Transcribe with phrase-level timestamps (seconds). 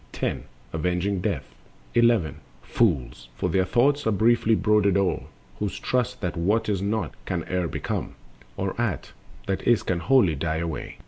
[0.13, 0.45] 10.
[0.73, 1.45] Avenging Death.
[1.93, 2.19] Ex nihilo nihil.
[2.29, 2.39] 11.
[2.63, 3.29] Fools!
[3.35, 5.25] for their thoughts are briefly brooded o'er.
[5.59, 8.15] Who trust that what is not can e'er become,
[8.57, 9.11] Or aught
[9.45, 10.97] that is can wholly die away.